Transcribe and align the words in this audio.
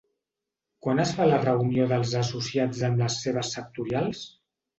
Quan 0.85 1.01
es 1.03 1.11
fa 1.17 1.27
la 1.31 1.37
reunió 1.43 1.85
dels 1.91 2.15
associats 2.21 2.81
amb 2.89 3.03
les 3.05 3.19
seves 3.27 3.53
sectorials? 3.59 4.25